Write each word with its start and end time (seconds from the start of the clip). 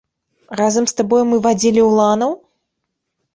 Разам 0.59 0.87
з 0.91 0.95
табою 1.01 1.23
мы 1.33 1.37
вадзілі 1.45 1.85
уланаў? 1.91 2.31